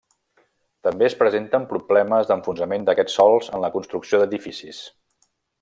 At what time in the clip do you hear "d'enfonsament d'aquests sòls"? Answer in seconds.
2.31-3.53